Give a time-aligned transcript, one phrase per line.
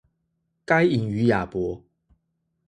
[0.65, 1.83] 該隱與亞伯